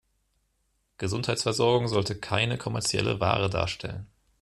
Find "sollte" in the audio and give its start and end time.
1.87-2.19